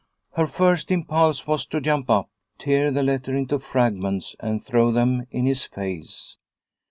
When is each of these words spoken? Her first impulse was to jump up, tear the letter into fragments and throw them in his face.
Her 0.31 0.47
first 0.47 0.89
impulse 0.89 1.45
was 1.45 1.67
to 1.67 1.79
jump 1.79 2.09
up, 2.09 2.27
tear 2.57 2.89
the 2.89 3.03
letter 3.03 3.35
into 3.37 3.59
fragments 3.59 4.35
and 4.39 4.59
throw 4.65 4.91
them 4.91 5.27
in 5.29 5.45
his 5.45 5.63
face. 5.65 6.37